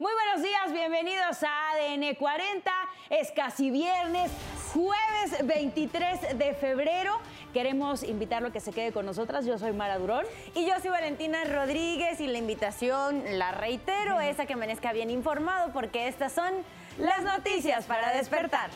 [0.00, 2.70] Muy buenos días, bienvenidos a ADN 40.
[3.10, 4.30] Es casi viernes,
[4.72, 7.18] jueves 23 de febrero.
[7.52, 9.44] Queremos invitarlo a que se quede con nosotras.
[9.44, 10.24] Yo soy Mara Durón.
[10.54, 15.10] Y yo soy Valentina Rodríguez y la invitación, la reitero, es a que amanezca bien
[15.10, 16.52] informado porque estas son
[16.98, 18.70] las noticias para despertar.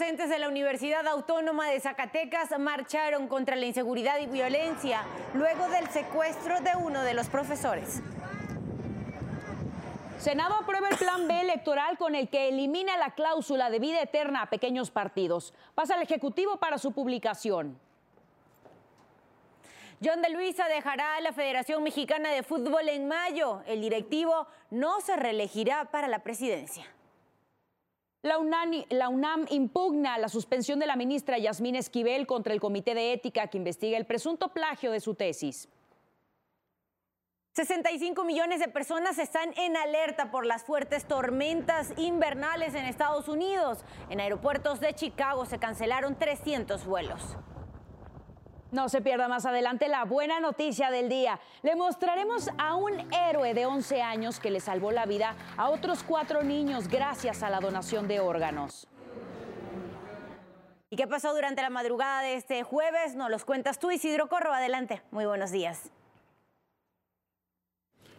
[0.00, 5.02] Docentes de la Universidad Autónoma de Zacatecas marcharon contra la inseguridad y violencia
[5.34, 8.00] luego del secuestro de uno de los profesores.
[10.18, 14.40] Senado aprueba el plan B electoral con el que elimina la cláusula de vida eterna
[14.40, 15.52] a pequeños partidos.
[15.74, 17.78] Pasa al Ejecutivo para su publicación.
[20.02, 23.60] John de Luisa dejará la Federación Mexicana de Fútbol en mayo.
[23.66, 26.86] El directivo no se reelegirá para la presidencia.
[28.22, 33.46] La UNAM, impugna la suspensión de la ministra Yasmín Esquivel contra el Comité de Ética
[33.46, 35.70] que investiga el presunto plagio de su tesis.
[37.54, 43.84] 65 millones de personas están en alerta por las fuertes tormentas invernales en Estados Unidos.
[44.10, 47.36] En aeropuertos de Chicago se cancelaron 300 vuelos.
[48.72, 51.40] No se pierda más adelante la buena noticia del día.
[51.62, 56.04] Le mostraremos a un héroe de 11 años que le salvó la vida a otros
[56.04, 58.86] cuatro niños gracias a la donación de órganos.
[60.88, 63.14] ¿Y qué pasó durante la madrugada de este jueves?
[63.14, 64.52] Nos los cuentas tú, Isidro Corro.
[64.52, 65.02] Adelante.
[65.10, 65.90] Muy buenos días.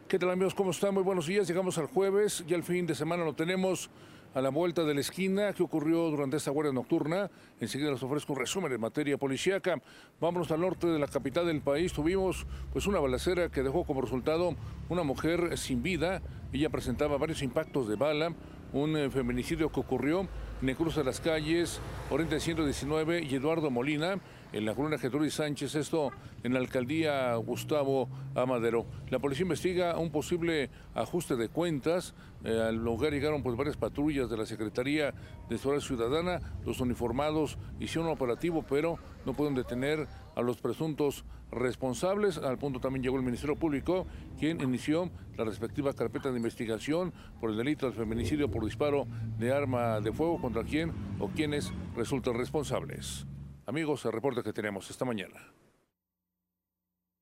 [0.08, 0.54] ¿Qué tal amigos?
[0.54, 0.94] ¿Cómo están?
[0.94, 1.48] Muy buenos días.
[1.48, 2.44] Llegamos al jueves.
[2.46, 3.90] Ya el fin de semana lo tenemos
[4.34, 5.54] a la vuelta de la esquina.
[5.54, 7.30] ¿Qué ocurrió durante esta guardia nocturna?
[7.60, 9.82] Enseguida les ofrezco un resumen en materia policíaca.
[10.20, 11.94] Vámonos al norte de la capital del país.
[11.94, 14.56] Tuvimos pues una balacera que dejó como resultado
[14.90, 16.22] una mujer sin vida.
[16.54, 18.34] Ella presentaba varios impactos de bala.
[18.74, 20.28] Un eh, feminicidio que ocurrió
[20.62, 24.20] en el cruce de las calles Oriente 119 y Eduardo Molina
[24.54, 26.12] en la colonia Getúlio Sánchez, esto
[26.44, 28.86] en la alcaldía Gustavo Amadero.
[29.10, 32.14] La policía investiga un posible ajuste de cuentas.
[32.44, 35.14] Eh, al lugar llegaron pues, varias patrullas de la Secretaría
[35.50, 36.40] de Seguridad Ciudadana.
[36.66, 42.38] Los uniformados hicieron un operativo, pero no pueden detener a los presuntos responsables.
[42.38, 44.06] Al punto también llegó el Ministerio Público,
[44.40, 49.08] quien inició la respectiva carpeta de investigación por el delito del feminicidio por disparo
[49.38, 53.26] de arma de fuego contra quien o quienes resultan responsables.
[53.68, 55.54] Amigos, el reporte que tenemos esta mañana.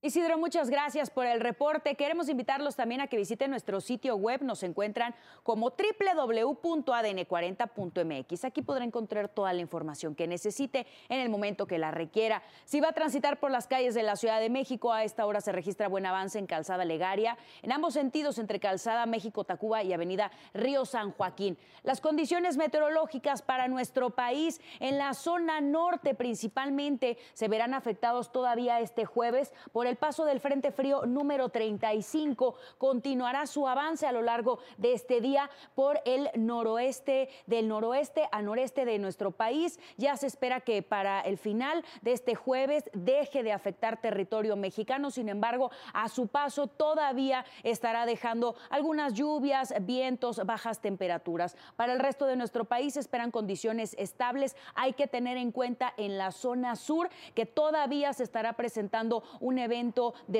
[0.01, 1.95] Isidro, muchas gracias por el reporte.
[1.95, 4.41] Queremos invitarlos también a que visiten nuestro sitio web.
[4.43, 8.45] Nos encuentran como www.adn40.mx.
[8.45, 12.43] Aquí podrá encontrar toda la información que necesite en el momento que la requiera.
[12.63, 15.41] Si va a transitar por las calles de la Ciudad de México, a esta hora
[15.41, 20.31] se registra buen avance en Calzada Legaria, en ambos sentidos entre Calzada México-Tacuba y Avenida
[20.53, 21.57] Río San Joaquín.
[21.83, 28.79] Las condiciones meteorológicas para nuestro país en la zona norte principalmente se verán afectados todavía
[28.79, 34.21] este jueves por el paso del Frente Frío número 35 continuará su avance a lo
[34.21, 39.79] largo de este día por el noroeste, del noroeste a noreste de nuestro país.
[39.97, 45.09] Ya se espera que para el final de este jueves deje de afectar territorio mexicano.
[45.09, 51.57] Sin embargo, a su paso todavía estará dejando algunas lluvias, vientos, bajas temperaturas.
[51.75, 54.55] Para el resto de nuestro país esperan condiciones estables.
[54.75, 59.57] Hay que tener en cuenta en la zona sur que todavía se estará presentando un
[59.57, 59.78] evento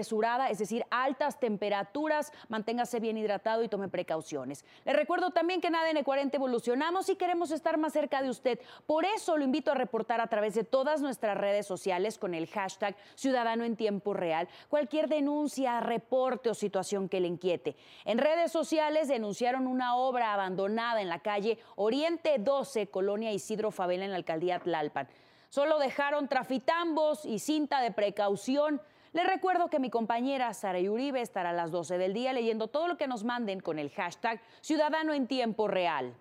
[0.03, 4.65] surada, es decir, altas temperaturas, manténgase bien hidratado y tome precauciones.
[4.85, 8.59] Le recuerdo también que en ADN 40 evolucionamos y queremos estar más cerca de usted.
[8.85, 12.47] Por eso lo invito a reportar a través de todas nuestras redes sociales con el
[12.47, 17.75] hashtag Ciudadano en Tiempo Real cualquier denuncia, reporte o situación que le inquiete.
[18.05, 24.05] En redes sociales denunciaron una obra abandonada en la calle Oriente 12, Colonia Isidro Favela
[24.05, 25.07] en la alcaldía Tlalpan.
[25.49, 28.81] Solo dejaron trafitambos y cinta de precaución.
[29.11, 32.87] Les recuerdo que mi compañera Sara Uribe estará a las 12 del día leyendo todo
[32.87, 36.13] lo que nos manden con el hashtag Ciudadano en Tiempo Real.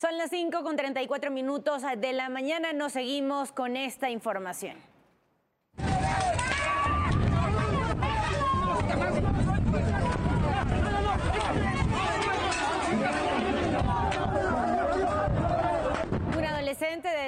[0.00, 2.72] Son las 5 con 34 minutos de la mañana.
[2.72, 4.89] Nos seguimos con esta información.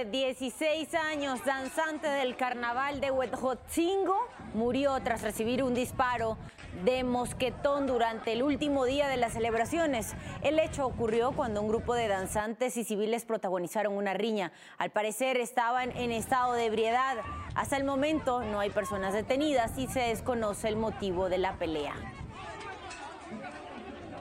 [0.04, 4.16] De 16 años, danzante del carnaval de Huejotzingo,
[4.54, 6.38] murió tras recibir un disparo
[6.84, 10.14] de mosquetón durante el último día de las celebraciones.
[10.42, 14.52] El hecho ocurrió cuando un grupo de danzantes y civiles protagonizaron una riña.
[14.78, 17.18] Al parecer estaban en estado de ebriedad.
[17.54, 21.94] Hasta el momento no hay personas detenidas y se desconoce el motivo de la pelea.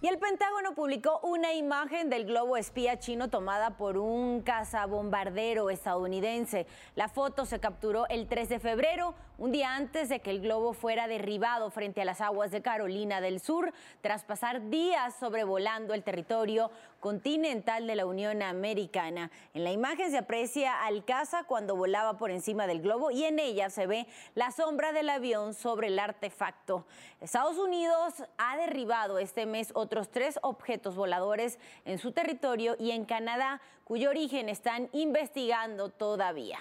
[0.02, 6.66] Y el Pentágono publicó una imagen del globo espía chino tomada por un cazabombardero estadounidense.
[6.94, 10.72] La foto se capturó el 3 de febrero, un día antes de que el globo
[10.72, 16.04] fuera derribado frente a las aguas de Carolina del Sur, tras pasar días sobrevolando el
[16.04, 16.70] territorio
[17.00, 19.30] continental de la Unión Americana.
[19.52, 23.38] En la imagen se aprecia al caza cuando volaba por encima del globo y en
[23.38, 26.86] ella se ve la sombra del avión sobre el artefacto.
[27.20, 33.04] Estados Unidos ha derribado este mes otros tres objetos voladores en su territorio y en
[33.04, 36.58] Canadá, cuyo origen están investigando todavía.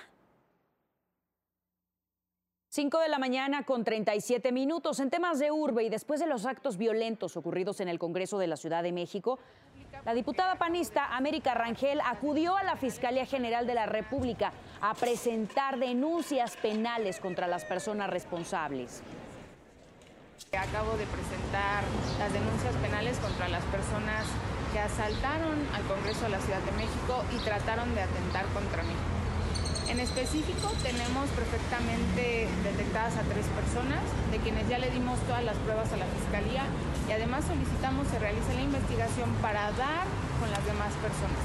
[2.76, 6.48] 5 de la mañana con 37 minutos en temas de urbe y después de los
[6.48, 9.38] actos violentos ocurridos en el Congreso de la Ciudad de México,
[10.04, 15.78] la diputada panista América Rangel acudió a la Fiscalía General de la República a presentar
[15.78, 19.04] denuncias penales contra las personas responsables.
[20.52, 21.84] Acabo de presentar
[22.18, 24.26] las denuncias penales contra las personas
[24.74, 29.23] que asaltaron al Congreso de la Ciudad de México y trataron de atentar contra mí.
[29.90, 34.02] En específico, tenemos perfectamente detectadas a tres personas,
[34.32, 36.64] de quienes ya le dimos todas las pruebas a la Fiscalía
[37.08, 40.06] y además solicitamos se realice la investigación para dar
[40.40, 41.38] con las demás personas.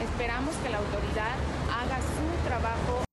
[0.00, 1.34] Esperamos que la autoridad
[1.70, 3.04] haga su trabajo.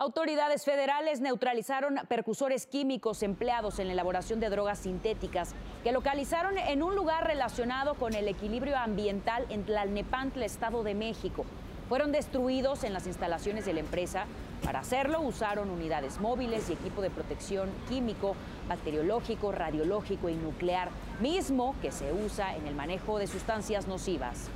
[0.00, 6.82] Autoridades federales neutralizaron percusores químicos empleados en la elaboración de drogas sintéticas que localizaron en
[6.82, 11.44] un lugar relacionado con el equilibrio ambiental en Tlalnepantla, Estado de México
[11.88, 14.26] fueron destruidos en las instalaciones de la empresa.
[14.62, 18.34] Para hacerlo usaron unidades móviles y equipo de protección químico,
[18.68, 20.90] bacteriológico, radiológico y nuclear,
[21.20, 24.50] mismo que se usa en el manejo de sustancias nocivas.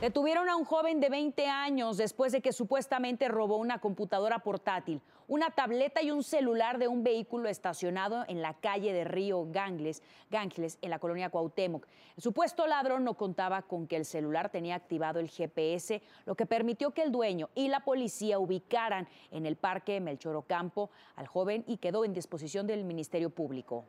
[0.00, 5.00] Detuvieron a un joven de 20 años después de que supuestamente robó una computadora portátil,
[5.28, 10.02] una tableta y un celular de un vehículo estacionado en la calle de Río Gangles,
[10.30, 11.86] en la colonia Cuauhtémoc.
[12.16, 16.46] El supuesto ladrón no contaba con que el celular tenía activado el GPS, lo que
[16.46, 21.64] permitió que el dueño y la policía ubicaran en el parque Melchor Ocampo al joven
[21.66, 23.84] y quedó en disposición del Ministerio Público.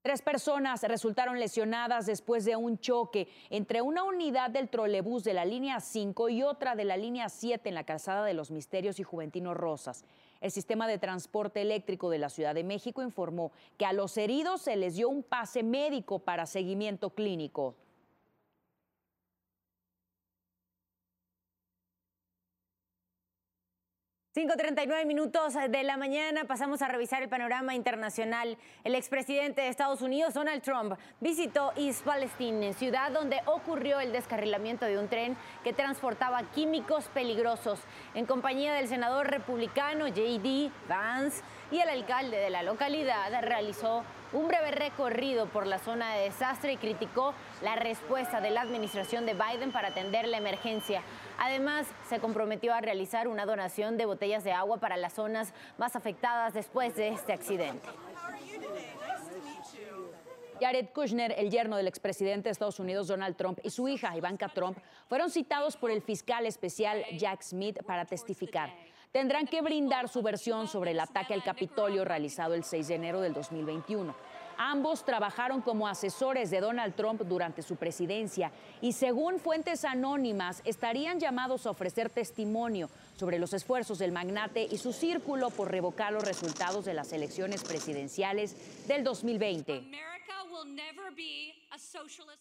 [0.00, 5.44] Tres personas resultaron lesionadas después de un choque entre una unidad del trolebús de la
[5.44, 9.02] línea 5 y otra de la línea 7 en la calzada de los Misterios y
[9.02, 10.04] Juventino Rosas.
[10.40, 14.62] El sistema de transporte eléctrico de la Ciudad de México informó que a los heridos
[14.62, 17.74] se les dio un pase médico para seguimiento clínico.
[24.38, 28.56] 5.39 minutos de la mañana pasamos a revisar el panorama internacional.
[28.84, 34.86] El expresidente de Estados Unidos, Donald Trump, visitó East Palestine, ciudad donde ocurrió el descarrilamiento
[34.86, 37.80] de un tren que transportaba químicos peligrosos.
[38.14, 40.70] En compañía del senador republicano J.D.
[40.88, 46.24] Vance y el alcalde de la localidad, realizó un breve recorrido por la zona de
[46.24, 51.02] desastre y criticó la respuesta de la administración de Biden para atender la emergencia.
[51.38, 55.96] Además, se comprometió a realizar una donación de botellas de agua para las zonas más
[55.96, 57.88] afectadas después de este accidente.
[60.60, 64.48] Jared Kushner, el yerno del expresidente de Estados Unidos Donald Trump, y su hija Ivanka
[64.48, 68.70] Trump fueron citados por el fiscal especial Jack Smith para testificar.
[69.12, 73.20] Tendrán que brindar su versión sobre el ataque al Capitolio realizado el 6 de enero
[73.22, 74.14] del 2021.
[74.58, 78.50] Ambos trabajaron como asesores de Donald Trump durante su presidencia
[78.80, 84.76] y según fuentes anónimas estarían llamados a ofrecer testimonio sobre los esfuerzos del magnate y
[84.78, 88.56] su círculo por revocar los resultados de las elecciones presidenciales
[88.88, 90.17] del 2020.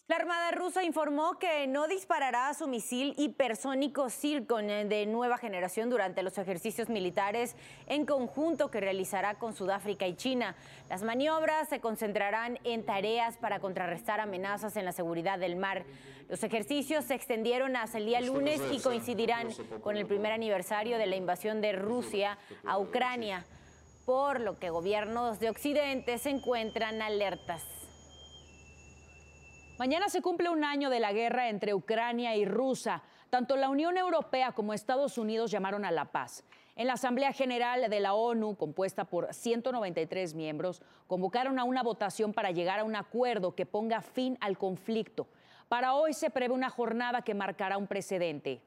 [0.08, 5.89] La Armada rusa informó que no disparará a su misil hipersónico Zircon de nueva generación
[5.89, 7.56] durante los ejercicios militares
[7.88, 10.56] en conjunto que realizará con Sudáfrica y China.
[10.89, 15.86] Las maniobras se concentrarán en tareas para contrarrestar amenazas en la seguridad del mar.
[16.29, 19.50] Los ejercicios se extendieron hasta el día lunes y coincidirán
[19.82, 23.46] con el primer aniversario de la invasión de Rusia a Ucrania,
[24.06, 27.77] por lo que gobiernos de Occidente se encuentran alertas.
[29.78, 33.04] Mañana se cumple un año de la guerra entre Ucrania y Rusia.
[33.30, 36.44] Tanto la Unión Europea como Estados Unidos llamaron a la paz.
[36.76, 42.34] En la Asamblea General de la ONU, compuesta por 193 miembros, convocaron a una votación
[42.34, 45.28] para llegar a un acuerdo que ponga fin al conflicto.
[45.70, 48.64] Para hoy se prevé una jornada que marcará un precedente.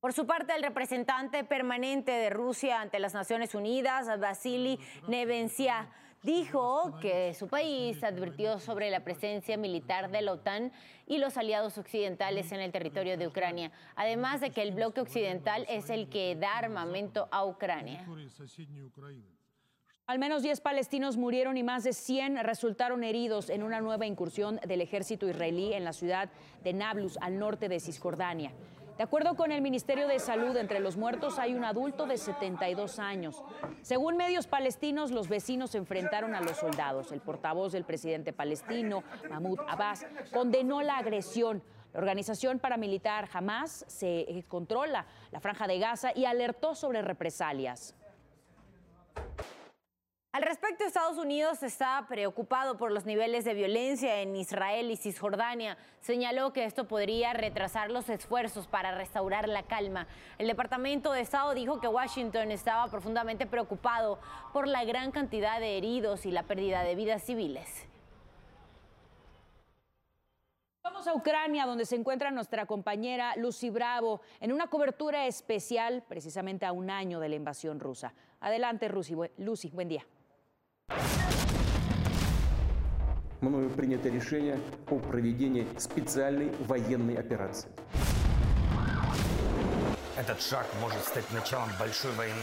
[0.00, 4.78] Por su parte, el representante permanente de Rusia ante las Naciones Unidas, Vasily
[5.08, 5.90] Nevencia,
[6.22, 10.72] dijo que su país advirtió sobre la presencia militar de la OTAN
[11.06, 15.64] y los aliados occidentales en el territorio de Ucrania, además de que el bloque occidental
[15.68, 18.04] es el que da armamento a Ucrania.
[20.06, 24.58] Al menos 10 palestinos murieron y más de 100 resultaron heridos en una nueva incursión
[24.66, 26.30] del ejército israelí en la ciudad
[26.64, 28.52] de Nablus, al norte de Cisjordania.
[28.98, 32.98] De acuerdo con el Ministerio de Salud, entre los muertos hay un adulto de 72
[32.98, 33.44] años.
[33.82, 37.12] Según medios palestinos, los vecinos se enfrentaron a los soldados.
[37.12, 41.62] El portavoz del presidente palestino, Mahmoud Abbas, condenó la agresión.
[41.92, 47.94] La organización paramilitar Hamas se controla la franja de Gaza y alertó sobre represalias.
[50.38, 55.76] Al respecto, Estados Unidos está preocupado por los niveles de violencia en Israel y Cisjordania.
[55.98, 60.06] Señaló que esto podría retrasar los esfuerzos para restaurar la calma.
[60.38, 64.20] El Departamento de Estado dijo que Washington estaba profundamente preocupado
[64.52, 67.88] por la gran cantidad de heridos y la pérdida de vidas civiles.
[70.84, 76.64] Vamos a Ucrania, donde se encuentra nuestra compañera Lucy Bravo, en una cobertura especial precisamente
[76.64, 78.14] a un año de la invasión rusa.
[78.38, 80.06] Adelante, Lucy, buen día.
[83.40, 84.58] Мною принято решение
[84.90, 87.68] о проведении специальной военной операции.
[90.16, 92.34] Этот шаг может стать началом большой войны.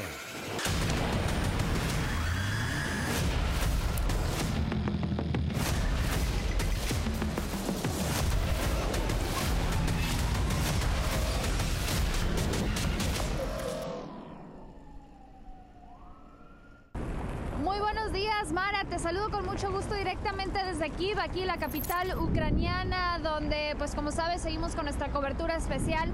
[20.98, 26.10] Kiev, aquí la capital ucraniana, donde pues como sabes seguimos con nuestra cobertura especial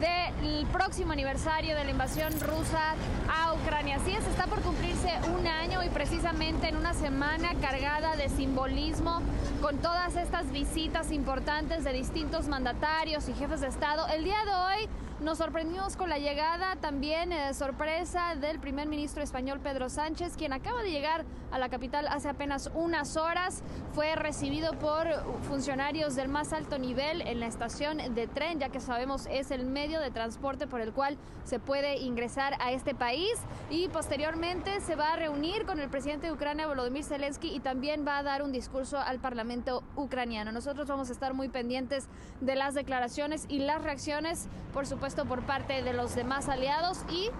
[0.00, 2.94] del próximo aniversario de la invasión rusa
[3.30, 3.96] a Ucrania.
[3.96, 9.20] Así es, está por cumplirse un año y precisamente en una semana cargada de simbolismo,
[9.60, 14.06] con todas estas visitas importantes de distintos mandatarios y jefes de Estado.
[14.08, 14.88] El día de hoy
[15.22, 20.52] nos sorprendimos con la llegada también eh, sorpresa del primer ministro español Pedro Sánchez, quien
[20.52, 23.62] acaba de llegar a la capital hace apenas unas horas.
[23.92, 25.06] Fue recibido por
[25.42, 29.64] funcionarios del más alto nivel en la estación de tren, ya que sabemos es el
[29.64, 33.34] medio de transporte por el cual se puede ingresar a este país.
[33.70, 38.04] Y posteriormente se va a reunir con el presidente de Ucrania, Volodymyr Zelensky, y también
[38.06, 40.50] va a dar un discurso al Parlamento ucraniano.
[40.50, 42.08] Nosotros vamos a estar muy pendientes
[42.40, 47.30] de las declaraciones y las reacciones, por por parte de los demás aliados y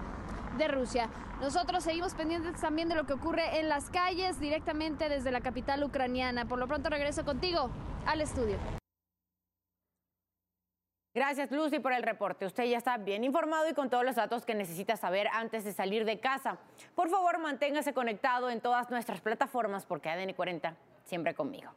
[0.59, 1.09] de Rusia.
[1.41, 5.83] Nosotros seguimos pendientes también de lo que ocurre en las calles directamente desde la capital
[5.83, 6.45] ucraniana.
[6.45, 7.71] Por lo pronto regreso contigo
[8.07, 8.59] al estudio.
[11.15, 12.47] Gracias Lucy por el reporte.
[12.47, 15.73] Usted ya está bien informado y con todos los datos que necesita saber antes de
[15.73, 16.59] salir de casa.
[16.95, 20.75] Por favor, manténgase conectado en todas nuestras plataformas porque ADN 40
[21.05, 21.73] siempre conmigo.